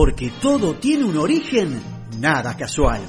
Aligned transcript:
porque 0.00 0.32
todo 0.40 0.76
tiene 0.76 1.04
un 1.04 1.18
origen 1.18 1.78
nada 2.16 2.56
casual. 2.56 3.02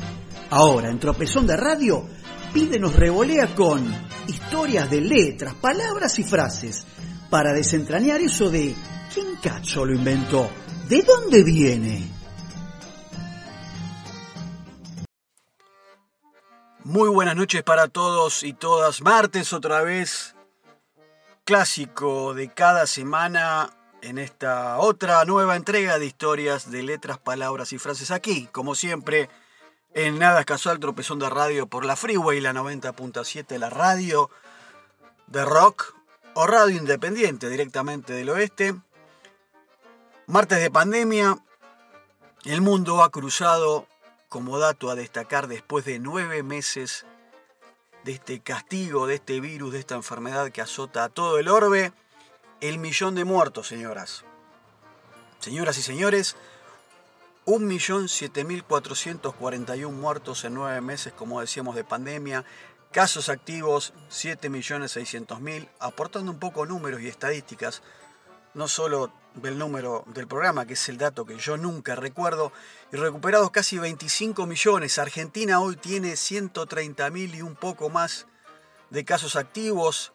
Ahora, 0.50 0.90
en 0.90 1.00
Tropezón 1.00 1.48
de 1.48 1.56
Radio, 1.56 2.06
Pide 2.52 2.80
nos 2.80 2.98
revolea 2.98 3.56
con 3.56 3.90
historias 4.28 4.92
de 4.92 5.00
letras, 5.00 5.54
palabras 5.54 6.20
y 6.20 6.26
frases 6.26 6.86
para 7.30 7.54
desentrañar 7.54 8.20
eso 8.20 8.50
de 8.50 8.76
¿quién 9.14 9.38
cacho 9.42 9.86
lo 9.86 9.96
inventó? 9.96 10.50
¿De 10.90 11.02
dónde 11.04 11.46
viene? 11.46 12.12
Muy 16.84 17.08
buenas 17.08 17.38
noches 17.38 17.64
para 17.64 17.88
todos 17.88 18.44
y 18.44 18.52
todas. 18.52 19.02
Martes 19.02 19.54
otra 19.54 19.82
vez, 19.82 20.36
clásico 21.46 22.34
de 22.34 22.54
cada 22.54 22.86
semana 22.86 23.78
en 24.02 24.18
esta 24.18 24.78
otra 24.80 25.24
nueva 25.26 25.56
entrega 25.56 26.00
de 26.00 26.06
historias 26.06 26.72
de 26.72 26.84
letras, 26.84 27.18
palabras 27.18 27.74
y 27.74 27.78
frases 27.78 28.12
aquí, 28.12 28.48
como 28.52 28.76
siempre, 28.76 29.30
en 29.94 30.20
Nada 30.20 30.44
Casual 30.44 30.80
Tropezón 30.80 31.20
de 31.20 31.30
Radio 31.30 31.68
por 31.68 31.86
la 31.86 31.96
Freeway, 31.96 32.40
la 32.42 32.54
90.7, 32.54 33.58
la 33.58 33.70
radio 33.70 34.30
de 35.28 35.46
rock 35.46 35.96
o 36.34 36.48
radio 36.48 36.78
independiente 36.78 37.50
directamente 37.50 38.14
del 38.14 38.30
oeste. 38.30 38.76
Martes 40.28 40.60
de 40.60 40.72
pandemia, 40.72 41.38
el 42.46 42.62
mundo 42.62 43.04
ha 43.04 43.12
cruzado 43.12 43.88
como 44.30 44.60
dato 44.60 44.90
a 44.90 44.96
destacar 44.96 45.48
después 45.48 45.86
de 45.86 46.00
nueve 46.00 46.42
meses 46.42 47.06
de 48.04 48.14
este 48.14 48.40
castigo, 48.40 49.08
de 49.08 49.16
este 49.16 49.40
virus, 49.42 49.74
de 49.74 49.80
esta 49.80 49.96
enfermedad 49.96 50.52
que 50.52 50.62
azota 50.62 51.04
a 51.04 51.10
todo 51.10 51.38
el 51.38 51.50
orbe, 51.50 51.92
el 52.62 52.78
millón 52.78 53.16
de 53.16 53.26
muertos, 53.26 53.68
señoras. 53.68 54.24
Señoras 55.40 55.78
y 55.80 55.82
señores, 55.82 56.36
1.7441 57.48 59.92
muertos 59.92 60.46
en 60.46 60.54
nueve 60.54 60.80
meses, 60.82 61.14
como 61.14 61.42
decíamos, 61.42 61.76
de 61.76 61.84
pandemia. 61.84 62.46
Casos 62.92 63.30
activos, 63.30 63.96
7.600.000, 64.12 65.70
aportando 65.80 66.32
un 66.32 66.38
poco 66.38 66.68
números 66.68 67.02
y 67.02 67.08
estadísticas, 67.08 67.82
no 68.54 68.68
solo 68.68 69.12
del 69.34 69.58
número 69.58 70.04
del 70.08 70.28
programa, 70.28 70.68
que 70.68 70.74
es 70.74 70.90
el 70.90 71.00
dato 71.00 71.26
que 71.26 71.38
yo 71.38 71.58
nunca 71.58 71.96
recuerdo, 71.96 72.52
y 72.92 72.98
recuperados 72.98 73.50
casi 73.50 73.80
25 73.80 74.46
millones. 74.46 75.00
Argentina 75.00 75.60
hoy 75.62 75.78
tiene 75.78 76.16
130 76.16 77.10
mil 77.10 77.34
y 77.34 77.42
un 77.42 77.56
poco 77.56 77.90
más 77.90 78.28
de 78.92 79.04
casos 79.06 79.36
activos, 79.36 80.14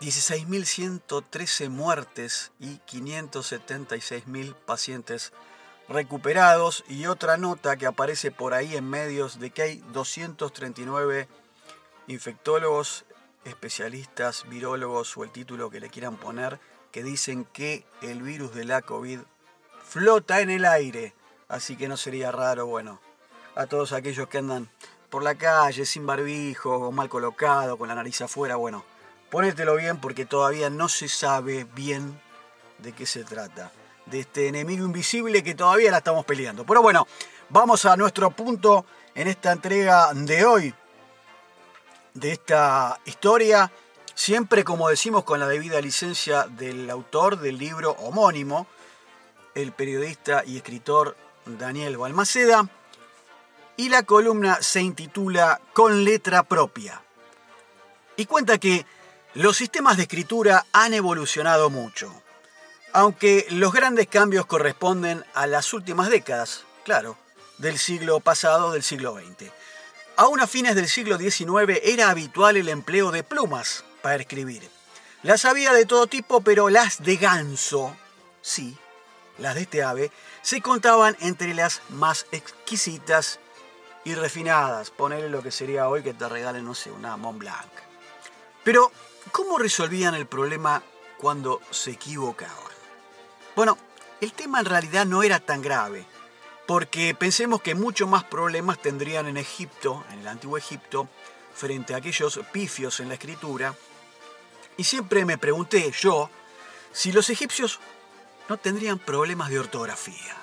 16.113 0.00 1.70
muertes 1.70 2.52
y 2.60 2.78
576.000 2.88 4.54
pacientes 4.54 5.32
recuperados. 5.88 6.84
Y 6.88 7.06
otra 7.06 7.36
nota 7.36 7.76
que 7.76 7.86
aparece 7.86 8.30
por 8.30 8.54
ahí 8.54 8.76
en 8.76 8.88
medios 8.88 9.40
de 9.40 9.50
que 9.50 9.62
hay 9.62 9.84
239 9.92 11.28
infectólogos, 12.06 13.04
especialistas, 13.44 14.48
virólogos 14.48 15.16
o 15.16 15.24
el 15.24 15.30
título 15.30 15.70
que 15.70 15.80
le 15.80 15.90
quieran 15.90 16.16
poner, 16.16 16.60
que 16.92 17.02
dicen 17.02 17.44
que 17.44 17.84
el 18.00 18.22
virus 18.22 18.54
de 18.54 18.64
la 18.64 18.82
COVID 18.82 19.20
flota 19.84 20.40
en 20.40 20.50
el 20.50 20.64
aire. 20.64 21.14
Así 21.48 21.76
que 21.76 21.88
no 21.88 21.96
sería 21.96 22.30
raro, 22.30 22.66
bueno, 22.66 23.00
a 23.56 23.66
todos 23.66 23.92
aquellos 23.92 24.28
que 24.28 24.38
andan 24.38 24.70
por 25.10 25.22
la 25.24 25.34
calle 25.34 25.86
sin 25.86 26.06
barbijo 26.06 26.76
o 26.76 26.92
mal 26.92 27.08
colocado, 27.08 27.76
con 27.78 27.88
la 27.88 27.94
nariz 27.94 28.20
afuera, 28.20 28.56
bueno, 28.56 28.84
ponételo 29.30 29.76
bien 29.76 29.98
porque 29.98 30.26
todavía 30.26 30.70
no 30.70 30.88
se 30.88 31.08
sabe 31.08 31.66
bien 31.74 32.20
de 32.78 32.92
qué 32.92 33.06
se 33.06 33.24
trata. 33.24 33.72
De 34.06 34.20
este 34.20 34.48
enemigo 34.48 34.86
invisible 34.86 35.42
que 35.42 35.54
todavía 35.54 35.90
la 35.90 35.98
estamos 35.98 36.24
peleando. 36.24 36.64
Pero 36.64 36.80
bueno, 36.82 37.06
vamos 37.50 37.84
a 37.84 37.96
nuestro 37.96 38.30
punto 38.30 38.86
en 39.14 39.28
esta 39.28 39.52
entrega 39.52 40.12
de 40.14 40.44
hoy, 40.44 40.74
de 42.14 42.32
esta 42.32 42.98
historia 43.04 43.70
siempre 44.18 44.64
como 44.64 44.88
decimos 44.88 45.22
con 45.22 45.38
la 45.38 45.46
debida 45.46 45.80
licencia 45.80 46.48
del 46.48 46.90
autor 46.90 47.38
del 47.38 47.56
libro 47.56 47.92
homónimo, 47.92 48.66
el 49.54 49.70
periodista 49.70 50.42
y 50.44 50.56
escritor 50.56 51.16
Daniel 51.46 51.96
Balmaceda, 51.96 52.68
y 53.76 53.90
la 53.90 54.02
columna 54.02 54.58
se 54.60 54.80
intitula 54.80 55.60
Con 55.72 56.04
letra 56.04 56.42
propia. 56.42 57.00
Y 58.16 58.26
cuenta 58.26 58.58
que 58.58 58.84
los 59.38 59.56
sistemas 59.56 59.96
de 59.96 60.02
escritura 60.02 60.66
han 60.72 60.94
evolucionado 60.94 61.70
mucho, 61.70 62.12
aunque 62.92 63.46
los 63.50 63.72
grandes 63.72 64.08
cambios 64.08 64.46
corresponden 64.46 65.24
a 65.32 65.46
las 65.46 65.72
últimas 65.72 66.10
décadas, 66.10 66.64
claro, 66.84 67.16
del 67.58 67.78
siglo 67.78 68.18
pasado, 68.18 68.72
del 68.72 68.82
siglo 68.82 69.14
XX. 69.14 69.52
Aún 70.16 70.40
a 70.40 70.48
fines 70.48 70.74
del 70.74 70.88
siglo 70.88 71.18
XIX 71.18 71.78
era 71.84 72.10
habitual 72.10 72.56
el 72.56 72.68
empleo 72.68 73.12
de 73.12 73.22
plumas 73.22 73.84
para 74.02 74.16
escribir. 74.16 74.68
Las 75.22 75.44
había 75.44 75.72
de 75.72 75.86
todo 75.86 76.08
tipo, 76.08 76.40
pero 76.40 76.68
las 76.68 77.00
de 77.04 77.16
ganso, 77.16 77.96
sí, 78.42 78.76
las 79.38 79.54
de 79.54 79.60
este 79.60 79.84
ave, 79.84 80.10
se 80.42 80.60
contaban 80.60 81.16
entre 81.20 81.54
las 81.54 81.80
más 81.90 82.26
exquisitas 82.32 83.38
y 84.04 84.16
refinadas. 84.16 84.90
Ponerle 84.90 85.28
lo 85.28 85.44
que 85.44 85.52
sería 85.52 85.88
hoy 85.88 86.02
que 86.02 86.12
te 86.12 86.28
regalen, 86.28 86.64
no 86.64 86.74
sé, 86.74 86.90
una 86.90 87.16
Mont 87.16 87.38
Blanc. 87.38 87.70
Pero, 88.64 88.90
¿cómo 89.32 89.58
resolvían 89.58 90.14
el 90.14 90.26
problema 90.26 90.82
cuando 91.18 91.60
se 91.70 91.92
equivocaban? 91.92 92.56
Bueno, 93.56 93.78
el 94.20 94.32
tema 94.32 94.60
en 94.60 94.66
realidad 94.66 95.06
no 95.06 95.22
era 95.22 95.40
tan 95.40 95.62
grave, 95.62 96.04
porque 96.66 97.14
pensemos 97.14 97.62
que 97.62 97.74
muchos 97.74 98.08
más 98.08 98.24
problemas 98.24 98.80
tendrían 98.80 99.26
en 99.26 99.36
Egipto, 99.36 100.04
en 100.12 100.20
el 100.20 100.28
antiguo 100.28 100.58
Egipto, 100.58 101.08
frente 101.54 101.94
a 101.94 101.98
aquellos 101.98 102.40
pifios 102.52 103.00
en 103.00 103.08
la 103.08 103.14
escritura, 103.14 103.74
y 104.76 104.84
siempre 104.84 105.24
me 105.24 105.38
pregunté 105.38 105.90
yo 105.90 106.30
si 106.92 107.10
los 107.12 107.30
egipcios 107.30 107.80
no 108.48 108.56
tendrían 108.56 108.98
problemas 108.98 109.50
de 109.50 109.58
ortografía. 109.58 110.36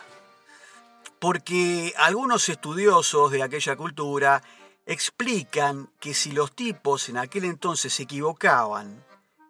Porque 1.20 1.94
algunos 1.98 2.50
estudiosos 2.50 3.32
de 3.32 3.42
aquella 3.42 3.76
cultura 3.76 4.44
explican 4.86 5.90
que 6.00 6.14
si 6.14 6.32
los 6.32 6.56
tipos 6.56 7.10
en 7.10 7.18
aquel 7.18 7.46
entonces 7.46 7.94
se 7.94 8.04
equivocaban, 8.04 9.04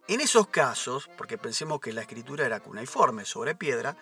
en 0.07 0.21
esos 0.21 0.47
casos, 0.47 1.09
porque 1.17 1.37
pensemos 1.37 1.79
que 1.79 1.93
la 1.93 2.01
escritura 2.01 2.45
era 2.45 2.59
cuneiforme 2.59 3.25
sobre 3.25 3.55
piedra, 3.55 3.97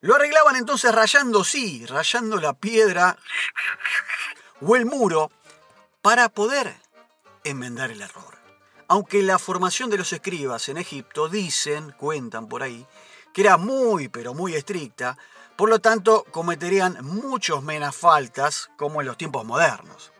lo 0.00 0.14
arreglaban 0.14 0.56
entonces 0.56 0.94
rayando, 0.94 1.44
sí, 1.44 1.84
rayando 1.86 2.40
la 2.40 2.54
piedra 2.54 3.16
o 4.60 4.76
el 4.76 4.86
muro 4.86 5.30
para 6.00 6.28
poder 6.28 6.74
enmendar 7.44 7.90
el 7.90 8.02
error 8.02 8.42
aunque 8.92 9.22
la 9.22 9.38
formación 9.38 9.88
de 9.88 9.96
los 9.96 10.12
escribas 10.12 10.68
en 10.68 10.76
Egipto 10.76 11.26
dicen, 11.30 11.92
cuentan 11.92 12.46
por 12.46 12.62
ahí, 12.62 12.86
que 13.32 13.40
era 13.40 13.56
muy 13.56 14.08
pero 14.08 14.34
muy 14.34 14.54
estricta, 14.54 15.16
por 15.56 15.70
lo 15.70 15.78
tanto 15.78 16.26
cometerían 16.30 16.98
muchos 17.00 17.62
menos 17.62 17.96
faltas 17.96 18.68
como 18.76 19.00
en 19.00 19.06
los 19.06 19.16
tiempos 19.16 19.46
modernos. 19.46 20.11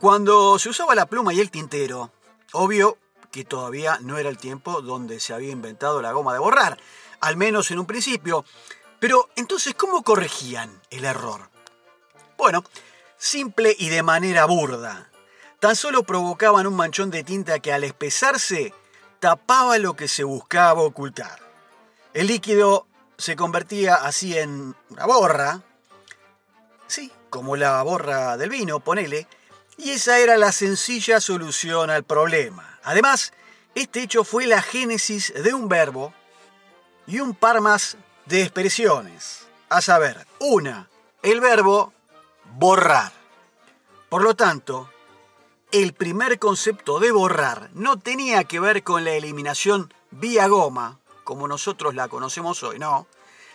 Cuando 0.00 0.58
se 0.58 0.68
usaba 0.68 0.94
la 0.94 1.06
pluma 1.06 1.32
y 1.32 1.40
el 1.40 1.50
tintero, 1.50 2.10
obvio 2.52 2.98
que 3.30 3.44
todavía 3.44 3.98
no 4.00 4.18
era 4.18 4.28
el 4.28 4.38
tiempo 4.38 4.82
donde 4.82 5.18
se 5.20 5.34
había 5.34 5.50
inventado 5.50 6.02
la 6.02 6.12
goma 6.12 6.32
de 6.32 6.38
borrar, 6.38 6.78
al 7.20 7.36
menos 7.36 7.70
en 7.70 7.78
un 7.78 7.86
principio. 7.86 8.44
Pero 9.00 9.28
entonces, 9.36 9.74
¿cómo 9.74 10.02
corregían 10.02 10.80
el 10.90 11.04
error? 11.04 11.48
Bueno, 12.36 12.64
simple 13.16 13.74
y 13.78 13.88
de 13.88 14.02
manera 14.02 14.44
burda 14.44 15.10
tan 15.64 15.76
solo 15.76 16.02
provocaban 16.02 16.66
un 16.66 16.76
manchón 16.76 17.10
de 17.10 17.24
tinta 17.24 17.58
que 17.58 17.72
al 17.72 17.84
espesarse 17.84 18.74
tapaba 19.18 19.78
lo 19.78 19.96
que 19.96 20.08
se 20.08 20.22
buscaba 20.22 20.82
ocultar. 20.82 21.38
El 22.12 22.26
líquido 22.26 22.86
se 23.16 23.34
convertía 23.34 23.94
así 23.94 24.36
en 24.36 24.76
una 24.90 25.06
borra, 25.06 25.62
sí, 26.86 27.10
como 27.30 27.56
la 27.56 27.82
borra 27.82 28.36
del 28.36 28.50
vino, 28.50 28.80
ponele, 28.80 29.26
y 29.76 29.90
esa 29.90 30.18
era 30.18 30.36
la 30.36 30.52
sencilla 30.52 31.20
solución 31.20 31.90
al 31.90 32.04
problema. 32.04 32.78
Además, 32.84 33.32
este 33.74 34.02
hecho 34.02 34.24
fue 34.24 34.46
la 34.46 34.62
génesis 34.62 35.32
de 35.34 35.52
un 35.52 35.68
verbo 35.68 36.12
y 37.06 37.20
un 37.20 37.34
par 37.34 37.60
más 37.60 37.96
de 38.26 38.42
expresiones, 38.42 39.46
a 39.68 39.80
saber, 39.80 40.26
una, 40.38 40.88
el 41.22 41.40
verbo 41.40 41.92
borrar. 42.56 43.12
Por 44.08 44.22
lo 44.22 44.34
tanto, 44.34 44.90
el 45.72 45.92
primer 45.92 46.38
concepto 46.38 47.00
de 47.00 47.10
borrar 47.10 47.70
no 47.74 47.98
tenía 47.98 48.44
que 48.44 48.60
ver 48.60 48.84
con 48.84 49.04
la 49.04 49.12
eliminación 49.12 49.92
vía 50.10 50.46
goma, 50.46 51.00
como 51.24 51.48
nosotros 51.48 51.94
la 51.94 52.08
conocemos 52.08 52.62
hoy, 52.62 52.78
no, 52.78 53.06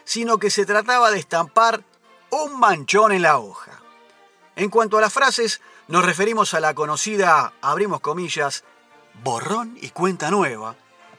sino 0.04 0.38
que 0.38 0.50
se 0.50 0.66
trataba 0.66 1.12
de 1.12 1.20
estampar 1.20 1.84
un 2.32 2.60
manchón 2.60 3.12
en 3.12 3.22
la 3.22 3.40
hoja. 3.40 3.80
En 4.56 4.70
cuanto 4.70 4.98
a 4.98 5.02
las 5.02 5.14
frases, 5.14 5.62
nos 5.90 6.06
referimos 6.06 6.54
a 6.54 6.60
la 6.60 6.76
conocida, 6.76 7.52
abrimos 7.62 8.00
comillas, 8.00 8.64
borrón 9.24 9.76
y 9.82 9.90
cuenta 9.90 10.30
nueva, 10.30 10.76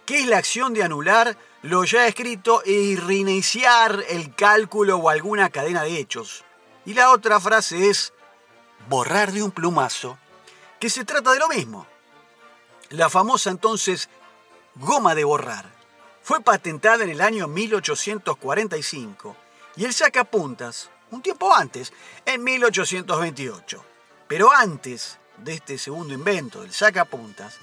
que 0.07 0.21
es 0.21 0.27
la 0.29 0.39
acción 0.39 0.73
de 0.73 0.85
anular 0.85 1.37
lo 1.63 1.83
ya 1.83 2.07
escrito 2.07 2.63
y 2.65 2.95
reiniciar 2.95 4.05
el 4.09 4.33
cálculo 4.35 4.97
o 4.99 5.11
alguna 5.11 5.51
cadena 5.51 5.83
de 5.83 5.99
hechos. 5.99 6.45
Y 6.87 6.95
la 6.95 7.11
otra 7.11 7.41
frase 7.41 7.91
es 7.91 8.13
borrar 8.89 9.33
de 9.33 9.43
un 9.43 9.51
plumazo, 9.51 10.17
que 10.79 10.89
se 10.89 11.05
trata 11.05 11.33
de 11.33 11.41
lo 11.41 11.49
mismo. 11.49 11.87
La 12.91 13.11
famosa 13.11 13.51
entonces 13.51 14.09
goma 14.77 15.17
de 15.17 15.25
borrar 15.25 15.69
fue 16.23 16.41
patentada 16.43 17.03
en 17.03 17.11
el 17.11 17.21
año 17.21 17.49
1845 17.49 19.37
y 19.77 19.85
el 19.85 19.93
sacapuntas 19.93 20.91
un 21.11 21.23
tiempo 21.23 21.53
antes, 21.53 21.93
en 22.25 22.45
1828. 22.45 23.90
Pero 24.31 24.53
antes 24.53 25.19
de 25.39 25.55
este 25.55 25.77
segundo 25.77 26.15
invento 26.15 26.61
del 26.61 26.73
sacapuntas, 26.73 27.59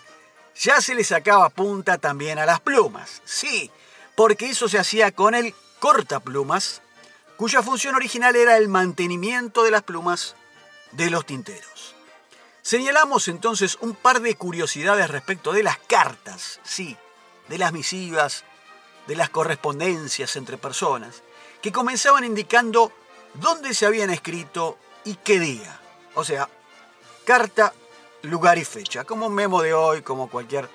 ya 0.53 0.81
se 0.81 0.95
le 0.95 1.05
sacaba 1.05 1.47
punta 1.47 1.97
también 1.97 2.39
a 2.39 2.45
las 2.45 2.59
plumas. 2.59 3.21
Sí, 3.23 3.71
porque 4.15 4.49
eso 4.49 4.67
se 4.67 4.77
hacía 4.77 5.13
con 5.13 5.33
el 5.33 5.55
cortaplumas, 5.79 6.81
cuya 7.37 7.63
función 7.63 7.95
original 7.95 8.35
era 8.35 8.57
el 8.57 8.67
mantenimiento 8.67 9.63
de 9.63 9.71
las 9.71 9.83
plumas 9.83 10.35
de 10.91 11.09
los 11.09 11.25
tinteros. 11.25 11.95
Señalamos 12.63 13.29
entonces 13.29 13.77
un 13.79 13.95
par 13.95 14.19
de 14.19 14.35
curiosidades 14.35 15.09
respecto 15.09 15.53
de 15.53 15.63
las 15.63 15.77
cartas, 15.77 16.59
sí, 16.65 16.97
de 17.47 17.59
las 17.59 17.71
misivas, 17.71 18.43
de 19.07 19.15
las 19.15 19.29
correspondencias 19.29 20.35
entre 20.35 20.57
personas, 20.57 21.23
que 21.61 21.71
comenzaban 21.71 22.25
indicando 22.25 22.91
dónde 23.35 23.73
se 23.73 23.85
habían 23.85 24.09
escrito 24.09 24.77
y 25.05 25.15
qué 25.15 25.39
día. 25.39 25.79
O 26.13 26.25
sea, 26.25 26.49
carta, 27.27 27.73
lugar 28.21 28.57
y 28.57 28.63
fecha, 28.63 29.03
como 29.03 29.25
un 29.27 29.35
memo 29.35 29.61
de 29.61 29.73
hoy, 29.73 30.01
como 30.01 30.29
cualquier 30.29 30.69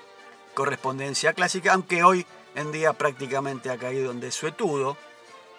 correspondencia 0.53 1.33
clásica, 1.33 1.73
aunque 1.73 2.03
hoy 2.03 2.27
en 2.53 2.71
día 2.71 2.93
prácticamente 2.93 3.71
ha 3.71 3.77
caído 3.79 4.11
en 4.11 4.19
desuetudo, 4.19 4.95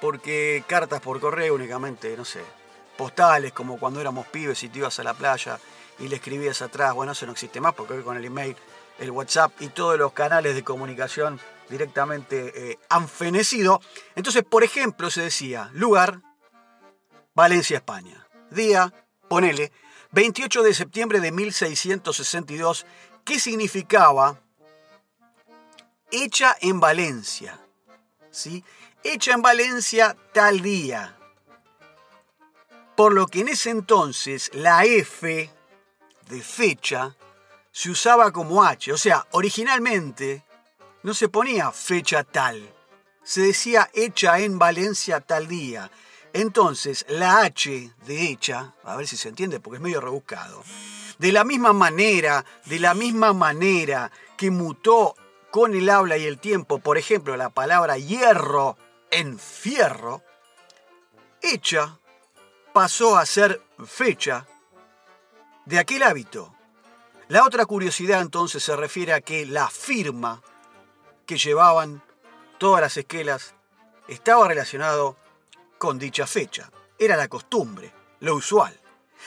porque 0.01 0.63
cartas 0.69 1.01
por 1.01 1.19
correo 1.19 1.57
únicamente, 1.57 2.17
no 2.17 2.25
sé, 2.25 2.43
postales 2.97 3.53
como 3.53 3.77
cuando 3.77 4.01
éramos 4.01 4.29
pibes 4.29 4.63
y 4.63 4.69
te 4.69 4.79
ibas 4.79 5.01
a 5.01 5.03
la 5.03 5.15
playa 5.15 5.59
y 5.99 6.07
le 6.07 6.15
escribías 6.15 6.63
atrás, 6.63 6.95
bueno, 6.95 7.11
eso 7.11 7.27
no 7.27 7.33
existe 7.33 7.61
más 7.61 7.75
porque 7.75 7.95
hoy 7.95 8.05
con 8.05 8.17
el 8.17 8.25
email, 8.25 8.57
el 9.01 9.11
WhatsApp 9.11 9.51
y 9.59 9.71
todos 9.71 9.99
los 9.99 10.13
canales 10.13 10.55
de 10.55 10.63
comunicación 10.63 11.41
directamente 11.69 12.71
eh, 12.71 12.79
han 12.89 13.09
fenecido. 13.09 13.81
Entonces, 14.15 14.45
por 14.45 14.63
ejemplo, 14.63 15.11
se 15.11 15.23
decía 15.23 15.71
lugar, 15.73 16.21
Valencia, 17.35 17.79
España. 17.79 18.29
Día, 18.53 18.95
ponele, 19.29 19.73
28 20.15 20.63
de 20.63 20.75
septiembre 20.75 21.21
de 21.21 21.33
1662, 21.33 22.87
¿qué 23.25 23.41
significaba 23.41 24.41
hecha 26.15 26.57
en 26.61 26.79
Valencia. 26.79 27.59
¿sí? 28.31 28.65
Hecha 29.03 29.33
en 29.33 29.43
Valencia 29.43 30.17
tal 30.33 30.61
día. 30.61 31.17
Por 32.97 33.13
lo 33.13 33.27
que 33.27 33.41
en 33.41 33.49
ese 33.49 33.71
entonces 33.71 34.51
la 34.55 34.85
F 34.85 35.51
de 36.29 36.43
fecha 36.43 37.17
se 37.73 37.91
usaba 37.91 38.31
como 38.31 38.63
H. 38.63 38.93
O 38.93 38.97
sea, 38.97 39.27
originalmente 39.33 40.45
no 41.03 41.13
se 41.13 41.29
ponía 41.29 41.73
fecha 41.73 42.23
tal. 42.23 42.73
Se 43.25 43.41
decía 43.41 43.91
hecha 43.93 44.39
en 44.39 44.61
Valencia 44.61 45.21
tal 45.21 45.49
día. 45.49 45.91
Entonces, 46.35 47.07
la 47.09 47.43
H 47.43 47.93
de 48.07 48.29
hecha, 48.29 48.75
a 48.83 48.97
ver 48.97 49.07
si 49.07 49.17
se 49.17 49.29
entiende 49.29 49.61
porque 49.61 49.77
es 49.77 49.83
medio 49.83 50.01
rebuscado, 50.01 50.65
de 51.19 51.31
la 51.31 51.45
misma 51.45 51.73
manera, 51.73 52.45
de 52.67 52.81
la 52.81 52.93
misma 52.93 53.33
manera 53.33 54.11
que 54.37 54.51
mutó 54.51 55.15
con 55.53 55.75
el 55.77 55.89
habla 55.89 56.17
y 56.19 56.27
el 56.27 56.41
tiempo, 56.41 56.81
por 56.81 56.99
ejemplo, 56.99 57.37
la 57.37 57.51
palabra 57.51 57.99
hierro 57.99 58.77
en 59.13 59.39
fierro, 59.39 60.25
hecha 61.41 62.01
pasó 62.73 63.17
a 63.17 63.27
ser 63.27 63.63
fecha 63.87 64.49
de 65.67 65.79
aquel 65.79 66.03
hábito. 66.03 66.53
La 67.29 67.45
otra 67.45 67.65
curiosidad 67.65 68.21
entonces 68.21 68.65
se 68.65 68.75
refiere 68.75 69.13
a 69.13 69.21
que 69.21 69.47
la 69.47 69.69
firma 69.69 70.43
que 71.27 71.39
llevaban 71.39 72.03
todas 72.59 72.81
las 72.81 72.97
esquelas 72.97 73.55
estaba 74.09 74.49
relacionado 74.49 75.17
con 75.85 75.99
dicha 75.99 76.27
fecha. 76.27 76.71
Era 76.99 77.15
la 77.15 77.29
costumbre, 77.29 77.93
lo 78.21 78.37
usual. 78.37 78.75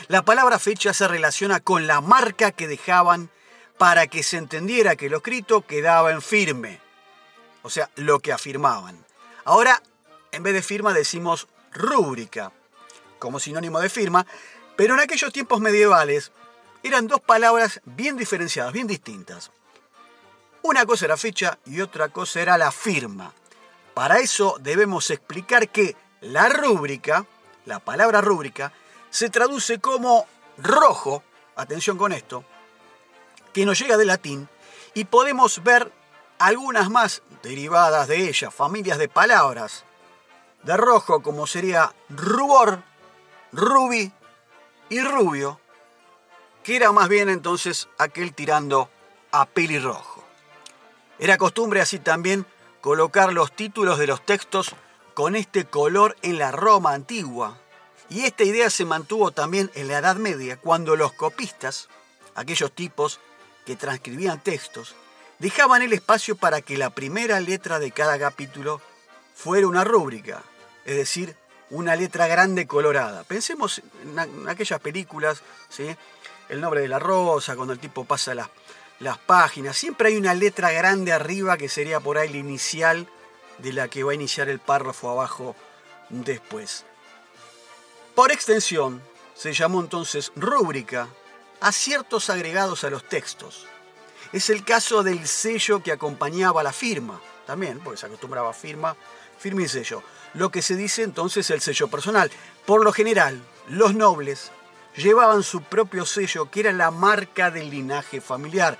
La 0.07 0.23
palabra 0.23 0.57
fecha 0.57 0.91
se 0.91 1.07
relaciona 1.07 1.59
con 1.59 1.85
la 1.85 2.01
marca 2.01 2.51
que 2.51 2.67
dejaban 2.67 3.29
para 3.77 4.07
que 4.07 4.23
se 4.23 4.37
entendiera 4.37 4.95
que 4.95 5.07
lo 5.07 5.17
escrito 5.17 5.67
quedaba 5.67 6.11
en 6.11 6.19
firme, 6.19 6.79
o 7.61 7.69
sea, 7.69 7.91
lo 7.95 8.19
que 8.21 8.33
afirmaban. 8.33 9.05
Ahora, 9.45 9.83
en 10.31 10.41
vez 10.41 10.55
de 10.55 10.63
firma 10.63 10.93
decimos 10.93 11.47
rúbrica, 11.71 12.51
como 13.19 13.39
sinónimo 13.39 13.79
de 13.79 13.89
firma, 13.89 14.25
pero 14.75 14.95
en 14.95 15.01
aquellos 15.01 15.31
tiempos 15.31 15.61
medievales 15.61 16.31
eran 16.81 17.05
dos 17.05 17.21
palabras 17.21 17.81
bien 17.85 18.17
diferenciadas, 18.17 18.73
bien 18.73 18.87
distintas. 18.87 19.51
Una 20.63 20.87
cosa 20.87 21.05
era 21.05 21.17
fecha 21.17 21.59
y 21.67 21.81
otra 21.81 22.09
cosa 22.09 22.41
era 22.41 22.57
la 22.57 22.71
firma. 22.71 23.31
Para 23.93 24.17
eso 24.17 24.57
debemos 24.59 25.11
explicar 25.11 25.69
que 25.69 25.95
la 26.31 26.49
rúbrica, 26.49 27.25
la 27.65 27.79
palabra 27.79 28.21
rúbrica, 28.21 28.73
se 29.09 29.29
traduce 29.29 29.79
como 29.79 30.25
rojo, 30.57 31.23
atención 31.55 31.97
con 31.97 32.11
esto, 32.11 32.43
que 33.53 33.65
nos 33.65 33.79
llega 33.79 33.97
del 33.97 34.07
latín 34.07 34.47
y 34.93 35.05
podemos 35.05 35.63
ver 35.63 35.91
algunas 36.39 36.89
más 36.89 37.23
derivadas 37.41 38.07
de 38.07 38.27
ella, 38.29 38.51
familias 38.51 38.97
de 38.97 39.09
palabras 39.09 39.85
de 40.63 40.75
rojo 40.75 41.21
como 41.21 41.47
sería 41.47 41.93
rubor, 42.09 42.83
rubi 43.51 44.11
y 44.89 45.01
rubio, 45.01 45.59
que 46.63 46.75
era 46.75 46.91
más 46.91 47.07
bien 47.07 47.29
entonces 47.29 47.87
aquel 47.97 48.33
tirando 48.33 48.89
a 49.31 49.45
pelirrojo. 49.45 50.23
Era 51.19 51.37
costumbre 51.37 51.81
así 51.81 51.99
también 51.99 52.45
colocar 52.81 53.33
los 53.33 53.53
títulos 53.53 53.97
de 53.97 54.07
los 54.07 54.25
textos 54.25 54.75
con 55.17 55.35
este 55.35 55.65
color 55.65 56.15
en 56.21 56.37
la 56.37 56.51
Roma 56.51 56.93
antigua. 56.93 57.57
Y 58.07 58.25
esta 58.25 58.43
idea 58.43 58.69
se 58.69 58.85
mantuvo 58.85 59.31
también 59.31 59.71
en 59.73 59.87
la 59.87 59.97
Edad 59.97 60.17
Media, 60.17 60.57
cuando 60.57 60.95
los 60.95 61.11
copistas, 61.11 61.89
aquellos 62.35 62.71
tipos 62.71 63.19
que 63.65 63.75
transcribían 63.75 64.43
textos, 64.43 64.93
dejaban 65.39 65.81
el 65.81 65.93
espacio 65.93 66.35
para 66.35 66.61
que 66.61 66.77
la 66.77 66.91
primera 66.91 67.39
letra 67.39 67.79
de 67.79 67.89
cada 67.89 68.19
capítulo 68.19 68.79
fuera 69.33 69.67
una 69.67 69.83
rúbrica, 69.83 70.43
es 70.85 70.97
decir, 70.97 71.35
una 71.71 71.95
letra 71.95 72.27
grande 72.27 72.67
colorada. 72.67 73.23
Pensemos 73.23 73.81
en 74.03 74.47
aquellas 74.47 74.79
películas, 74.79 75.41
¿sí? 75.67 75.95
El 76.47 76.61
nombre 76.61 76.81
de 76.81 76.89
la 76.89 76.99
rosa, 76.99 77.55
cuando 77.55 77.73
el 77.73 77.79
tipo 77.79 78.05
pasa 78.05 78.35
las, 78.35 78.49
las 78.99 79.17
páginas, 79.17 79.75
siempre 79.75 80.09
hay 80.09 80.17
una 80.17 80.35
letra 80.35 80.71
grande 80.71 81.11
arriba 81.11 81.57
que 81.57 81.69
sería 81.69 81.99
por 81.99 82.19
ahí 82.19 82.29
la 82.29 82.37
inicial 82.37 83.09
de 83.59 83.73
la 83.73 83.87
que 83.87 84.03
va 84.03 84.11
a 84.11 84.15
iniciar 84.15 84.49
el 84.49 84.59
párrafo 84.59 85.09
abajo 85.09 85.55
después. 86.09 86.85
Por 88.15 88.31
extensión, 88.31 89.01
se 89.35 89.53
llamó 89.53 89.79
entonces 89.79 90.31
rúbrica 90.35 91.07
a 91.59 91.71
ciertos 91.71 92.29
agregados 92.29 92.83
a 92.83 92.89
los 92.89 93.07
textos. 93.07 93.67
Es 94.33 94.49
el 94.49 94.63
caso 94.63 95.03
del 95.03 95.27
sello 95.27 95.81
que 95.81 95.91
acompañaba 95.91 96.63
la 96.63 96.73
firma, 96.73 97.21
también, 97.45 97.79
porque 97.79 97.99
se 97.99 98.07
acostumbraba 98.07 98.53
firma, 98.53 98.95
firma 99.37 99.61
y 99.61 99.67
sello. 99.67 100.03
Lo 100.33 100.49
que 100.49 100.61
se 100.61 100.75
dice 100.75 101.03
entonces 101.03 101.49
el 101.49 101.61
sello 101.61 101.87
personal. 101.87 102.31
Por 102.65 102.83
lo 102.83 102.91
general, 102.91 103.41
los 103.69 103.95
nobles 103.95 104.51
llevaban 104.95 105.43
su 105.43 105.61
propio 105.61 106.05
sello, 106.05 106.49
que 106.51 106.61
era 106.61 106.73
la 106.73 106.91
marca 106.91 107.51
del 107.51 107.69
linaje 107.69 108.19
familiar, 108.19 108.77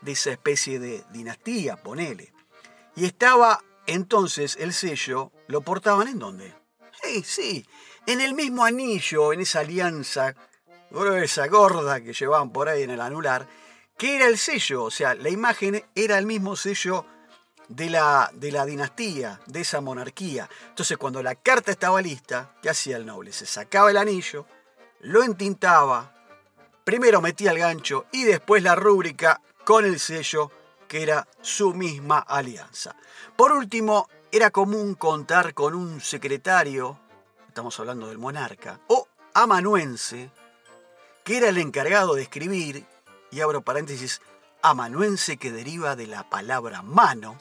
de 0.00 0.12
esa 0.12 0.30
especie 0.30 0.78
de 0.78 1.04
dinastía, 1.10 1.76
ponele. 1.76 2.32
Y 2.94 3.06
estaba 3.06 3.62
entonces 3.86 4.56
el 4.60 4.72
sello, 4.72 5.32
¿lo 5.46 5.60
portaban 5.60 6.08
en 6.08 6.18
dónde? 6.18 6.54
Sí, 7.02 7.22
sí, 7.22 7.66
en 8.06 8.20
el 8.20 8.34
mismo 8.34 8.64
anillo, 8.64 9.32
en 9.32 9.40
esa 9.40 9.60
alianza 9.60 10.34
esa 11.22 11.46
gorda 11.48 12.00
que 12.00 12.12
llevaban 12.12 12.50
por 12.50 12.68
ahí 12.68 12.82
en 12.82 12.90
el 12.90 13.00
anular, 13.00 13.46
que 13.96 14.16
era 14.16 14.26
el 14.26 14.38
sello, 14.38 14.84
o 14.84 14.90
sea, 14.90 15.14
la 15.14 15.28
imagen 15.28 15.84
era 15.94 16.18
el 16.18 16.26
mismo 16.26 16.56
sello 16.56 17.04
de 17.68 17.90
la, 17.90 18.30
de 18.32 18.52
la 18.52 18.64
dinastía, 18.64 19.40
de 19.46 19.60
esa 19.60 19.80
monarquía. 19.80 20.48
Entonces, 20.68 20.98
cuando 20.98 21.22
la 21.22 21.34
carta 21.34 21.70
estaba 21.70 22.02
lista, 22.02 22.54
¿qué 22.62 22.70
hacía 22.70 22.96
el 22.96 23.06
noble? 23.06 23.32
Se 23.32 23.46
sacaba 23.46 23.90
el 23.90 23.96
anillo, 23.96 24.46
lo 25.00 25.22
entintaba, 25.22 26.14
primero 26.84 27.20
metía 27.20 27.52
el 27.52 27.58
gancho 27.58 28.06
y 28.12 28.24
después 28.24 28.62
la 28.62 28.74
rúbrica 28.74 29.40
con 29.64 29.84
el 29.84 29.98
sello 29.98 30.50
que 30.88 31.02
era 31.02 31.26
su 31.40 31.74
misma 31.74 32.18
alianza. 32.18 32.96
Por 33.36 33.52
último, 33.52 34.08
era 34.30 34.50
común 34.50 34.94
contar 34.94 35.54
con 35.54 35.74
un 35.74 36.00
secretario, 36.00 36.98
estamos 37.48 37.78
hablando 37.78 38.08
del 38.08 38.18
monarca, 38.18 38.80
o 38.88 39.06
amanuense, 39.32 40.30
que 41.24 41.36
era 41.36 41.48
el 41.48 41.58
encargado 41.58 42.14
de 42.14 42.22
escribir, 42.22 42.84
y 43.30 43.40
abro 43.40 43.62
paréntesis, 43.62 44.20
amanuense 44.62 45.36
que 45.36 45.52
deriva 45.52 45.96
de 45.96 46.06
la 46.06 46.28
palabra 46.28 46.82
mano, 46.82 47.38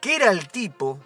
que 0.00 0.16
era 0.16 0.30
el 0.30 0.48
tipo 0.48 0.98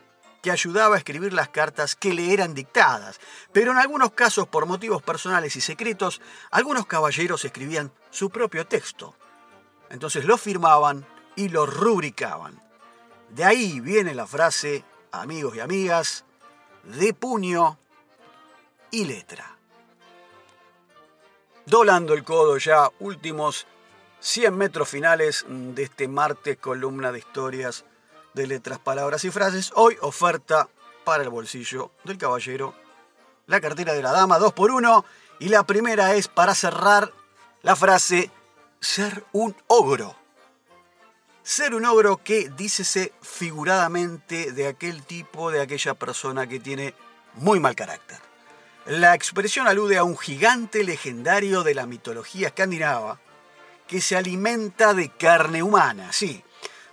que 0.42 0.50
ayudaba 0.50 0.96
a 0.96 0.98
escribir 0.98 1.32
las 1.32 1.48
cartas 1.48 1.94
que 1.94 2.12
le 2.12 2.32
eran 2.32 2.52
dictadas, 2.52 3.20
pero 3.52 3.70
en 3.70 3.78
algunos 3.78 4.12
casos 4.12 4.48
por 4.48 4.66
motivos 4.66 5.02
personales 5.02 5.54
y 5.54 5.60
secretos, 5.60 6.20
algunos 6.50 6.86
caballeros 6.86 7.44
escribían 7.44 7.92
su 8.10 8.28
propio 8.28 8.66
texto. 8.66 9.14
Entonces 9.88 10.24
lo 10.24 10.36
firmaban 10.36 11.06
y 11.36 11.48
lo 11.48 11.66
rubricaban. 11.66 12.60
De 13.30 13.44
ahí 13.44 13.80
viene 13.80 14.14
la 14.14 14.26
frase, 14.26 14.84
amigos 15.10 15.56
y 15.56 15.60
amigas, 15.60 16.24
de 16.84 17.14
puño 17.14 17.78
y 18.90 19.04
letra. 19.04 19.56
Dolando 21.64 22.14
el 22.14 22.24
codo 22.24 22.58
ya, 22.58 22.90
últimos 22.98 23.66
100 24.20 24.56
metros 24.56 24.88
finales 24.88 25.44
de 25.48 25.82
este 25.82 26.08
martes, 26.08 26.58
columna 26.58 27.12
de 27.12 27.20
historias 27.20 27.84
de 28.34 28.46
letras, 28.46 28.78
palabras 28.78 29.24
y 29.24 29.30
frases. 29.30 29.72
Hoy 29.74 29.96
oferta 30.00 30.68
para 31.04 31.22
el 31.22 31.28
bolsillo 31.28 31.90
del 32.04 32.18
caballero, 32.18 32.74
la 33.46 33.60
cartera 33.60 33.94
de 33.94 34.02
la 34.02 34.12
dama, 34.12 34.38
dos 34.38 34.52
por 34.52 34.70
uno. 34.70 35.04
Y 35.38 35.48
la 35.48 35.64
primera 35.64 36.14
es 36.14 36.28
para 36.28 36.54
cerrar 36.54 37.12
la 37.62 37.74
frase, 37.74 38.30
ser 38.80 39.24
un 39.32 39.56
ogro. 39.66 40.21
Ser 41.44 41.74
un 41.74 41.84
ogro 41.84 42.18
que 42.18 42.50
dícese 42.56 43.12
figuradamente 43.20 44.52
de 44.52 44.68
aquel 44.68 45.02
tipo, 45.02 45.50
de 45.50 45.60
aquella 45.60 45.94
persona 45.94 46.46
que 46.46 46.60
tiene 46.60 46.94
muy 47.34 47.58
mal 47.58 47.74
carácter. 47.74 48.18
La 48.86 49.14
expresión 49.14 49.66
alude 49.66 49.98
a 49.98 50.04
un 50.04 50.16
gigante 50.16 50.84
legendario 50.84 51.64
de 51.64 51.74
la 51.74 51.86
mitología 51.86 52.48
escandinava 52.48 53.20
que 53.88 54.00
se 54.00 54.16
alimenta 54.16 54.94
de 54.94 55.08
carne 55.10 55.64
humana, 55.64 56.12
sí, 56.12 56.44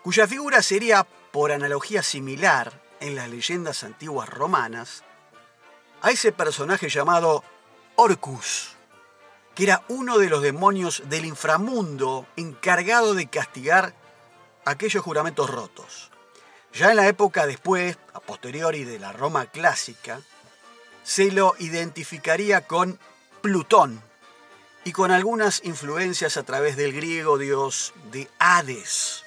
cuya 0.01 0.27
figura 0.27 0.63
sería 0.63 1.03
por 1.32 1.51
analogía 1.51 2.01
similar 2.01 2.82
en 3.01 3.15
las 3.15 3.29
leyendas 3.29 3.84
antiguas 3.84 4.29
romanas, 4.29 5.03
a 6.01 6.10
ese 6.10 6.32
personaje 6.32 6.89
llamado 6.89 7.44
Orcus, 7.96 8.75
que 9.53 9.63
era 9.65 9.84
uno 9.89 10.18
de 10.18 10.29
los 10.29 10.41
demonios 10.41 11.03
del 11.06 11.25
inframundo 11.25 12.27
encargado 12.36 13.13
de 13.13 13.27
castigar 13.27 13.94
aquellos 14.70 15.04
juramentos 15.04 15.50
rotos. 15.50 16.12
Ya 16.74 16.92
en 16.92 16.98
la 16.98 17.08
época 17.08 17.48
después, 17.48 17.98
a 18.14 18.20
posteriori 18.20 18.84
de 18.84 19.00
la 19.00 19.12
Roma 19.12 19.48
clásica, 19.48 20.22
se 21.04 21.32
lo 21.32 21.56
identificaría 21.60 22.68
con 22.68 23.00
Plutón 23.42 24.02
y 24.84 24.92
con 24.92 25.12
algunas 25.12 25.64
influencias 25.64 26.38
a 26.38 26.44
través 26.44 26.78
del 26.78 26.94
griego 26.94 27.38
dios 27.38 27.94
de 28.12 28.30
Hades. 28.38 29.24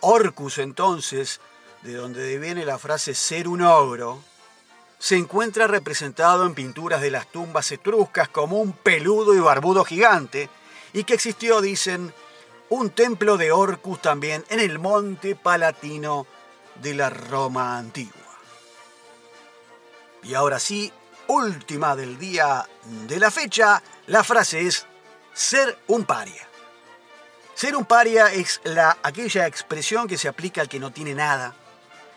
Orcus 0.00 0.58
entonces, 0.58 1.40
de 1.82 1.94
donde 1.94 2.38
viene 2.38 2.64
la 2.64 2.78
frase 2.78 3.14
ser 3.14 3.48
un 3.48 3.62
ogro, 3.62 4.22
se 4.98 5.16
encuentra 5.16 5.66
representado 5.66 6.46
en 6.46 6.54
pinturas 6.54 7.00
de 7.00 7.10
las 7.10 7.30
tumbas 7.30 7.70
etruscas 7.70 8.28
como 8.28 8.60
un 8.60 8.72
peludo 8.72 9.34
y 9.34 9.40
barbudo 9.40 9.84
gigante, 9.84 10.48
y 10.92 11.04
que 11.04 11.14
existió, 11.14 11.60
dicen, 11.60 12.12
un 12.70 12.90
templo 12.90 13.36
de 13.36 13.52
Orcus 13.52 14.00
también 14.02 14.44
en 14.48 14.60
el 14.60 14.78
monte 14.78 15.36
palatino 15.36 16.26
de 16.82 16.94
la 16.94 17.10
Roma 17.10 17.78
antigua. 17.78 18.12
Y 20.22 20.34
ahora 20.34 20.58
sí, 20.58 20.92
última 21.28 21.94
del 21.94 22.18
día 22.18 22.68
de 23.06 23.18
la 23.18 23.30
fecha, 23.30 23.82
la 24.06 24.24
frase 24.24 24.62
es 24.62 24.86
ser 25.32 25.78
un 25.86 26.04
paria. 26.04 26.48
Ser 27.54 27.76
un 27.76 27.84
paria 27.84 28.32
es 28.32 28.60
la, 28.64 28.98
aquella 29.02 29.46
expresión 29.46 30.08
que 30.08 30.18
se 30.18 30.28
aplica 30.28 30.60
al 30.60 30.68
que 30.68 30.80
no 30.80 30.92
tiene 30.92 31.14
nada, 31.14 31.54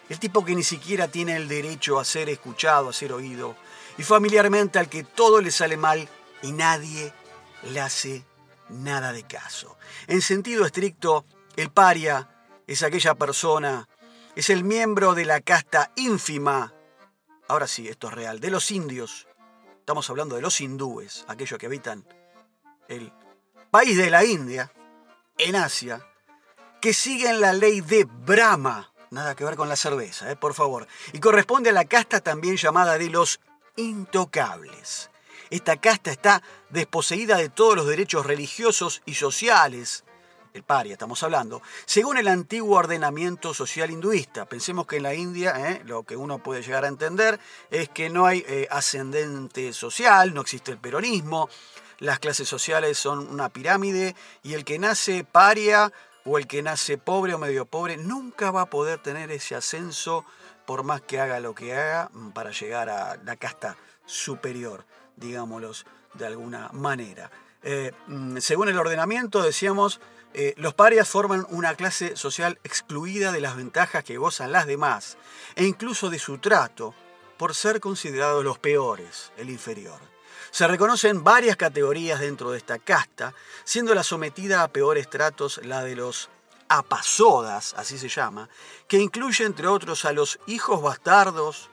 el 0.09 0.19
tipo 0.19 0.43
que 0.43 0.55
ni 0.55 0.63
siquiera 0.63 1.07
tiene 1.07 1.35
el 1.35 1.47
derecho 1.47 1.99
a 1.99 2.05
ser 2.05 2.29
escuchado, 2.29 2.89
a 2.89 2.93
ser 2.93 3.13
oído, 3.13 3.55
y 3.97 4.03
familiarmente 4.03 4.79
al 4.79 4.89
que 4.89 5.03
todo 5.03 5.39
le 5.39 5.51
sale 5.51 5.77
mal 5.77 6.09
y 6.41 6.51
nadie 6.51 7.13
le 7.63 7.79
hace 7.79 8.23
nada 8.69 9.11
de 9.13 9.23
caso. 9.23 9.77
En 10.07 10.21
sentido 10.21 10.65
estricto, 10.65 11.25
el 11.55 11.71
paria 11.71 12.29
es 12.67 12.83
aquella 12.83 13.15
persona, 13.15 13.87
es 14.35 14.49
el 14.49 14.63
miembro 14.63 15.13
de 15.13 15.25
la 15.25 15.41
casta 15.41 15.91
ínfima, 15.95 16.73
ahora 17.47 17.67
sí, 17.67 17.87
esto 17.87 18.07
es 18.07 18.13
real, 18.13 18.39
de 18.39 18.51
los 18.51 18.71
indios. 18.71 19.27
Estamos 19.79 20.09
hablando 20.09 20.35
de 20.35 20.41
los 20.41 20.61
hindúes, 20.61 21.25
aquellos 21.27 21.57
que 21.57 21.65
habitan 21.65 22.05
el 22.87 23.11
país 23.71 23.97
de 23.97 24.09
la 24.09 24.23
India, 24.23 24.71
en 25.37 25.55
Asia 25.55 26.05
que 26.81 26.93
siguen 26.93 27.41
la 27.41 27.53
ley 27.53 27.81
de 27.81 28.05
Brahma, 28.05 28.93
nada 29.11 29.35
que 29.35 29.43
ver 29.43 29.55
con 29.55 29.69
la 29.69 29.75
cerveza, 29.75 30.31
eh, 30.31 30.35
por 30.35 30.53
favor, 30.53 30.87
y 31.13 31.19
corresponde 31.19 31.71
a 31.71 31.73
la 31.73 31.85
casta 31.85 32.21
también 32.21 32.57
llamada 32.57 32.97
de 32.97 33.09
los 33.09 33.39
intocables. 33.75 35.09
Esta 35.49 35.77
casta 35.77 36.11
está 36.11 36.43
desposeída 36.69 37.37
de 37.37 37.49
todos 37.49 37.75
los 37.75 37.87
derechos 37.87 38.25
religiosos 38.25 39.01
y 39.05 39.15
sociales, 39.15 40.03
el 40.53 40.63
paria 40.63 40.93
estamos 40.93 41.23
hablando, 41.23 41.61
según 41.85 42.17
el 42.17 42.27
antiguo 42.27 42.77
ordenamiento 42.77 43.53
social 43.55 43.89
hinduista. 43.89 44.45
Pensemos 44.45 44.85
que 44.85 44.97
en 44.97 45.03
la 45.03 45.15
India 45.15 45.71
eh, 45.71 45.81
lo 45.85 46.03
que 46.03 46.15
uno 46.15 46.37
puede 46.39 46.61
llegar 46.61 46.85
a 46.85 46.87
entender 46.87 47.39
es 47.71 47.89
que 47.89 48.09
no 48.09 48.27
hay 48.27 48.45
eh, 48.47 48.67
ascendente 48.69 49.73
social, 49.73 50.33
no 50.35 50.41
existe 50.41 50.71
el 50.71 50.77
peronismo, 50.77 51.49
las 51.97 52.19
clases 52.19 52.47
sociales 52.47 52.97
son 52.99 53.27
una 53.27 53.49
pirámide 53.49 54.15
y 54.43 54.53
el 54.53 54.63
que 54.65 54.77
nace 54.77 55.23
paria 55.23 55.91
o 56.25 56.37
el 56.37 56.45
que 56.45 56.61
nace 56.61 56.99
pobre 56.99 57.33
o 57.33 57.39
medio 57.39 57.65
pobre 57.65 57.97
nunca 57.97 58.51
va 58.51 58.61
a 58.61 58.69
poder 58.69 59.01
tener 59.01 59.31
ese 59.31 59.55
ascenso 59.55 60.25
por 60.67 60.83
más 60.83 61.01
que 61.01 61.19
haga 61.19 61.39
lo 61.39 61.55
que 61.55 61.73
haga 61.73 62.11
para 62.35 62.51
llegar 62.51 62.89
a 62.89 63.17
la 63.17 63.35
casta 63.35 63.77
superior, 64.09 64.85
digámoslo 65.15 65.71
de 66.15 66.25
alguna 66.25 66.69
manera. 66.73 67.31
Eh, 67.61 67.91
mm, 68.07 68.37
según 68.37 68.69
el 68.69 68.79
ordenamiento, 68.79 69.43
decíamos, 69.43 70.01
eh, 70.33 70.53
los 70.57 70.73
parias 70.73 71.07
forman 71.07 71.45
una 71.49 71.75
clase 71.75 72.15
social 72.15 72.59
excluida 72.63 73.31
de 73.31 73.41
las 73.41 73.55
ventajas 73.55 74.03
que 74.03 74.17
gozan 74.17 74.51
las 74.51 74.65
demás 74.65 75.17
e 75.55 75.65
incluso 75.65 76.09
de 76.09 76.19
su 76.19 76.37
trato 76.37 76.93
por 77.37 77.55
ser 77.55 77.79
considerados 77.79 78.43
los 78.43 78.59
peores, 78.59 79.31
el 79.37 79.49
inferior. 79.49 79.99
Se 80.51 80.67
reconocen 80.67 81.23
varias 81.23 81.55
categorías 81.57 82.19
dentro 82.19 82.51
de 82.51 82.57
esta 82.57 82.79
casta, 82.79 83.33
siendo 83.63 83.93
la 83.93 84.03
sometida 84.03 84.63
a 84.63 84.67
peores 84.67 85.09
tratos 85.09 85.59
la 85.63 85.83
de 85.83 85.95
los 85.95 86.29
apasodas, 86.67 87.73
así 87.77 87.97
se 87.97 88.09
llama, 88.09 88.49
que 88.87 88.97
incluye 88.97 89.45
entre 89.45 89.67
otros 89.67 90.05
a 90.05 90.13
los 90.13 90.39
hijos 90.47 90.81
bastardos, 90.81 91.69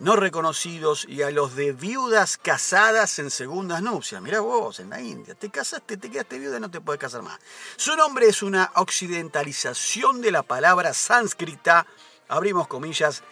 no 0.00 0.16
reconocidos 0.16 1.06
y 1.08 1.22
a 1.22 1.30
los 1.30 1.54
de 1.54 1.72
viudas 1.72 2.36
casadas 2.36 3.18
en 3.18 3.30
segundas 3.30 3.82
nupcias. 3.82 4.20
Mira 4.20 4.40
vos, 4.40 4.80
en 4.80 4.90
la 4.90 5.00
India, 5.00 5.34
te 5.34 5.50
casaste, 5.50 5.96
te 5.96 6.10
quedaste 6.10 6.38
viuda 6.38 6.56
y 6.56 6.60
no 6.60 6.70
te 6.70 6.80
puedes 6.80 7.00
casar 7.00 7.22
más. 7.22 7.38
Su 7.76 7.94
nombre 7.96 8.26
es 8.26 8.42
una 8.42 8.72
occidentalización 8.74 10.20
de 10.20 10.32
la 10.32 10.42
palabra 10.42 10.92
sánscrita, 10.92 11.86
abrimos 12.28 12.66
comillas, 12.66 13.22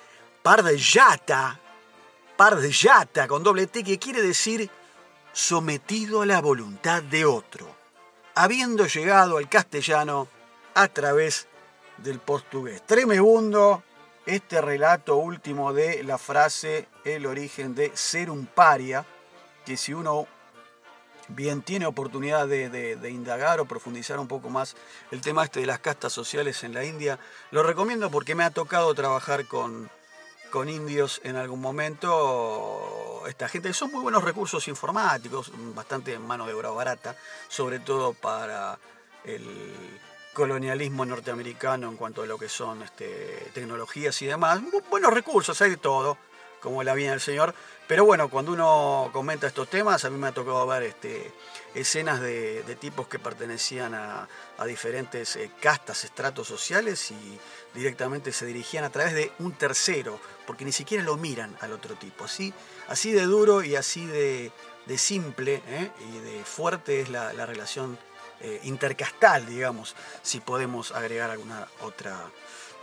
pardeyata, 0.43 1.61
Pardjata 2.39 3.27
con 3.27 3.43
doble 3.43 3.67
T 3.67 3.83
que 3.83 3.99
quiere 3.99 4.23
decir 4.23 4.71
sometido 5.33 6.23
a 6.23 6.27
la 6.27 6.41
voluntad 6.41 7.03
de 7.03 7.25
otro, 7.25 7.67
habiendo 8.37 8.87
llegado 8.87 9.39
al 9.39 9.49
castellano 9.49 10.29
a 10.75 10.87
través 10.87 11.49
del 11.97 12.21
portugués. 12.21 12.87
Tremebundo 12.87 13.83
este 14.29 14.61
relato 14.61 15.17
último 15.17 15.73
de 15.73 16.05
la 16.05 16.19
frase 16.19 16.87
el 17.05 17.25
origen 17.25 17.75
de 17.75 17.91
ser 17.97 18.29
un 18.31 18.45
paria, 18.45 19.07
que 19.65 19.79
si 19.79 19.95
uno 19.95 20.27
bien 21.29 21.63
tiene 21.63 21.87
oportunidad 21.87 22.47
de, 22.47 23.11
indagar 23.11 23.59
o 23.59 23.65
profundizar 23.65 24.19
un 24.19 24.29
poco 24.29 24.51
más 24.51 24.77
el 25.11 25.23
tema 25.23 25.45
este 25.45 25.61
de 25.61 25.67
las 25.67 25.79
castas 25.79 26.13
sociales 26.13 26.63
en 26.63 26.75
la 26.75 26.85
India, 26.85 27.19
lo 27.53 27.63
recomiendo 27.63 28.11
porque 28.11 28.35
me 28.35 28.45
ha 28.45 28.51
tocado 28.51 28.95
trabajar 28.95 29.47
con, 29.47 29.91
con 30.51 30.69
indios 30.69 31.23
en 31.25 31.37
algún 31.37 31.63
momento. 31.63 33.23
Esta 33.29 33.49
gente 33.49 33.73
son 33.73 33.91
muy 33.93 34.03
buenos 34.03 34.23
recursos 34.23 34.69
informáticos, 34.69 35.51
bastante 35.75 36.19
mano 36.19 36.47
de 36.47 36.53
obra 36.53 36.69
barata, 36.69 37.17
sobre 37.49 37.79
todo 37.79 38.13
para 38.13 38.79
el 39.25 39.99
colonialismo 40.39 41.05
norteamericano 41.05 41.89
en 41.89 41.97
cuanto 41.97 42.23
a 42.23 42.27
lo 42.27 42.39
que 42.39 42.49
son 42.49 42.81
este, 42.83 43.51
tecnologías 43.53 44.23
y 44.23 44.27
demás. 44.27 44.61
Buenos 44.89 45.13
recursos, 45.13 45.61
hay 45.61 45.71
de 45.71 45.79
todo, 45.79 46.17
como 46.63 46.85
la 46.85 46.95
vida 46.95 47.11
del 47.11 47.21
Señor. 47.21 47.57
Pero 47.89 48.05
bueno, 48.05 48.29
cuando 48.29 48.53
uno 48.53 49.11
comenta 49.13 49.49
estos 49.49 49.69
temas, 49.69 50.05
a 50.05 50.11
mí 50.11 50.17
me 50.17 50.29
ha 50.29 50.33
tocado 50.33 50.65
ver 50.65 50.85
este, 50.85 51.33
escenas 51.75 52.21
de, 52.21 52.63
tipos 52.81 53.09
que 53.09 53.19
pertenecían 53.19 53.95
a, 53.95 54.29
diferentes 54.65 55.35
eh, 55.35 55.51
castas, 55.61 56.05
estratos 56.05 56.47
sociales 56.47 57.11
y 57.11 57.41
directamente 57.75 58.31
se 58.31 58.47
dirigían 58.47 58.85
a 58.85 58.91
través 58.91 59.15
de 59.15 59.33
un 59.41 59.55
tercero, 59.55 60.21
porque 60.47 60.65
ni 60.65 60.71
siquiera 60.71 61.03
lo 61.03 61.17
miran 61.17 61.57
al 61.61 61.73
otro 61.73 61.97
tipo. 61.97 62.27
Así, 62.27 62.55
así 62.87 63.11
de 63.11 63.23
duro 63.23 63.65
y 63.65 63.75
así 63.75 64.07
de, 64.07 64.53
simple 64.97 65.63
¿eh? 65.67 65.91
y 66.13 66.19
de 66.21 66.45
fuerte 66.45 67.01
es 67.01 67.09
la, 67.09 67.45
relación 67.45 67.99
eh, 68.41 68.61
intercastal, 68.65 69.47
digamos, 69.47 69.97
si 70.23 70.41
podemos 70.41 70.93
agregar 70.93 71.31
alguna 71.31 71.67
otra 71.83 72.31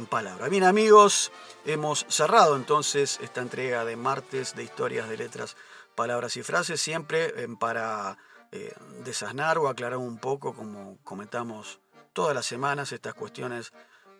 palabra. 0.10 0.50
Bien 0.50 0.66
amigos, 0.66 1.32
hemos 1.66 2.06
cerrado 2.10 2.58
entonces 2.58 3.20
esta 3.22 3.42
entrega 3.42 3.86
de 3.86 3.96
martes 3.96 4.54
de 4.56 4.64
historias 4.64 5.08
de 5.08 5.18
letras, 5.18 5.56
palabras 5.96 6.36
y 6.36 6.44
frases, 6.44 6.82
siempre 6.82 7.34
eh, 7.38 7.48
para 7.58 8.18
eh, 8.52 8.74
o 9.58 9.68
aclarar 9.68 9.98
un 9.98 10.18
poco, 10.18 10.54
como 10.54 10.98
comentamos 11.04 11.80
todas 12.12 12.36
las 12.36 12.46
semanas, 12.46 12.92
estas 12.92 13.14
cuestiones 13.14 13.72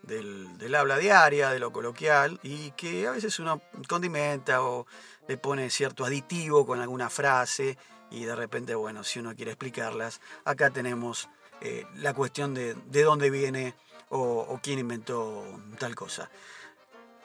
del, 0.04 0.76
habla 0.76 0.98
diaria, 0.98 1.50
de 1.50 1.60
lo 1.60 1.72
coloquial, 1.72 2.40
y 2.44 2.72
que 2.72 3.08
a 3.08 3.12
veces 3.12 3.40
uno 3.40 3.62
condimenta 3.88 4.62
o 4.62 4.86
le 5.28 5.38
pone 5.38 5.70
cierto 5.70 6.06
aditivo 6.06 6.66
con 6.66 6.80
alguna 6.80 7.10
frase 7.10 7.78
y 8.12 8.26
de 8.26 8.36
repente, 8.36 8.76
bueno, 8.76 9.04
si 9.04 9.20
uno 9.20 9.36
quiere 9.36 9.52
explicarlas, 9.52 10.22
acá 10.44 10.70
tenemos 10.70 11.30
eh, 11.62 11.86
la 11.96 12.14
cuestión 12.14 12.54
de, 12.54 12.74
de 12.74 13.04
dónde 13.04 13.30
viene 13.30 13.76
o, 14.10 14.60
quién 14.62 14.80
inventó 14.80 15.44
tal 15.80 15.96
cosa. 15.96 16.30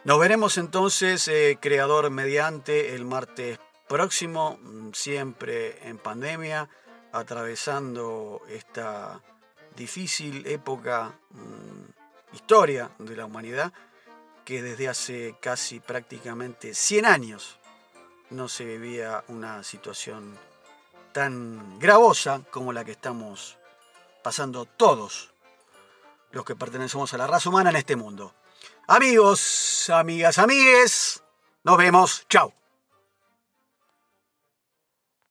Nos 0.04 0.18
veremos 0.18 0.56
entonces, 0.58 1.28
eh, 1.28 1.58
creador 1.60 2.10
mediante, 2.10 2.94
el 2.94 3.04
martes 3.04 3.58
próximo, 3.88 4.58
mm, 4.62 4.92
siempre 4.92 5.86
en 5.88 5.98
pandemia, 5.98 6.68
atravesando 7.12 8.42
esta 8.48 9.20
difícil 9.76 10.46
época, 10.46 11.18
mm, 11.30 12.34
historia 12.34 12.90
de 12.98 13.16
la 13.16 13.26
humanidad, 13.26 13.72
que 14.44 14.62
desde 14.62 14.88
hace 14.88 15.36
casi 15.40 15.80
prácticamente 15.80 16.74
100 16.74 17.04
años 17.04 17.58
no 18.30 18.48
se 18.48 18.64
vivía 18.64 19.24
una 19.28 19.62
situación 19.62 20.38
tan 21.12 21.78
gravosa 21.78 22.42
como 22.50 22.72
la 22.72 22.84
que 22.84 22.92
estamos 22.92 23.58
pasando 24.22 24.64
todos 24.64 25.32
los 26.32 26.44
que 26.44 26.56
pertenecemos 26.56 27.12
a 27.14 27.18
la 27.18 27.26
raza 27.26 27.48
humana 27.48 27.70
en 27.70 27.76
este 27.76 27.96
mundo. 27.96 28.34
Amigos, 28.86 29.90
amigas, 29.90 30.38
amigues, 30.38 31.22
nos 31.64 31.76
vemos. 31.76 32.26
Chao. 32.28 32.59